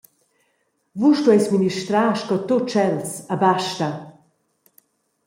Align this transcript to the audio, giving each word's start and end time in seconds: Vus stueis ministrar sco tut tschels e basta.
Vus 0.99 1.17
stueis 1.19 1.45
ministrar 1.55 2.11
sco 2.21 2.37
tut 2.47 2.63
tschels 2.69 3.09
e 3.33 3.35
basta. 3.43 3.89